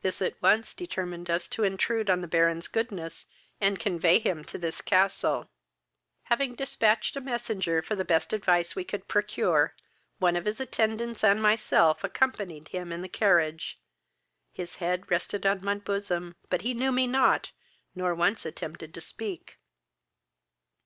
[0.00, 3.26] This at once determined us to intrude on the Baron's goodness,
[3.60, 5.50] and convey him to this castle.
[6.22, 9.74] "Having dispatched a messenger for the best advice we could procure,
[10.20, 13.78] one of his attendants and myself accompanied him in the carriage.
[14.54, 17.50] His head rested on my bosom, but he knew me not,
[17.94, 19.58] nor once attempted to speak.